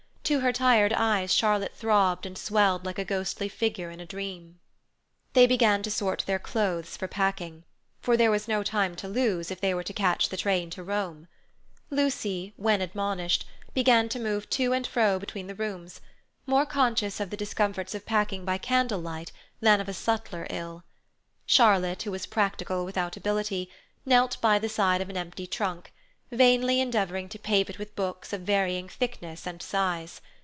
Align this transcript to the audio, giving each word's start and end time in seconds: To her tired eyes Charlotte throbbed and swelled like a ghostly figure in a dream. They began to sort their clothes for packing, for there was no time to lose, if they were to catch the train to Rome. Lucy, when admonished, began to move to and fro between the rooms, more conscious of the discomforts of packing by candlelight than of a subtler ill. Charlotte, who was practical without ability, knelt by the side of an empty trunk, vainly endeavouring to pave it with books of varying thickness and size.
To 0.25 0.39
her 0.39 0.53
tired 0.53 0.93
eyes 0.93 1.33
Charlotte 1.33 1.75
throbbed 1.75 2.25
and 2.25 2.37
swelled 2.37 2.85
like 2.85 2.97
a 2.97 3.03
ghostly 3.03 3.49
figure 3.49 3.89
in 3.91 3.99
a 3.99 4.05
dream. 4.05 4.61
They 5.33 5.45
began 5.45 5.83
to 5.83 5.91
sort 5.91 6.23
their 6.25 6.39
clothes 6.39 6.95
for 6.95 7.09
packing, 7.09 7.65
for 7.99 8.15
there 8.15 8.31
was 8.31 8.47
no 8.47 8.63
time 8.63 8.95
to 8.97 9.09
lose, 9.09 9.51
if 9.51 9.59
they 9.59 9.73
were 9.73 9.83
to 9.83 9.91
catch 9.91 10.29
the 10.29 10.37
train 10.37 10.69
to 10.69 10.83
Rome. 10.83 11.27
Lucy, 11.89 12.53
when 12.55 12.79
admonished, 12.79 13.45
began 13.73 14.07
to 14.07 14.21
move 14.21 14.49
to 14.51 14.71
and 14.71 14.87
fro 14.87 15.19
between 15.19 15.47
the 15.47 15.55
rooms, 15.55 15.99
more 16.45 16.65
conscious 16.65 17.19
of 17.19 17.29
the 17.29 17.35
discomforts 17.35 17.93
of 17.93 18.05
packing 18.05 18.45
by 18.45 18.57
candlelight 18.57 19.33
than 19.59 19.81
of 19.81 19.89
a 19.89 19.93
subtler 19.93 20.47
ill. 20.49 20.85
Charlotte, 21.45 22.03
who 22.03 22.11
was 22.11 22.25
practical 22.25 22.85
without 22.85 23.17
ability, 23.17 23.69
knelt 24.05 24.39
by 24.39 24.57
the 24.59 24.69
side 24.69 25.01
of 25.01 25.09
an 25.09 25.17
empty 25.17 25.45
trunk, 25.45 25.91
vainly 26.33 26.79
endeavouring 26.79 27.27
to 27.27 27.37
pave 27.37 27.69
it 27.69 27.77
with 27.77 27.93
books 27.93 28.31
of 28.31 28.39
varying 28.39 28.87
thickness 28.87 29.45
and 29.45 29.61
size. 29.61 30.21